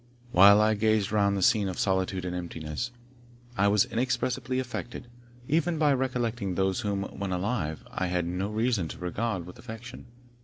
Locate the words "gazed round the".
0.73-1.43